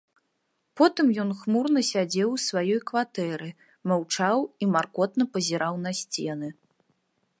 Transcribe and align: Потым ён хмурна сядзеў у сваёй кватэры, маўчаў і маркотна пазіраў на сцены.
Потым 0.79 1.11
ён 1.23 1.29
хмурна 1.41 1.83
сядзеў 1.89 2.29
у 2.37 2.39
сваёй 2.45 2.79
кватэры, 2.91 3.49
маўчаў 3.93 4.37
і 4.65 4.73
маркотна 4.77 5.23
пазіраў 5.37 5.73
на 5.89 5.95
сцены. 6.01 6.49